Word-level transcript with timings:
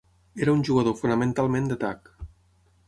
Era 0.45 0.53
un 0.59 0.63
jugador 0.69 0.95
fonamentalment 1.03 1.71
d'atac. 1.73 2.13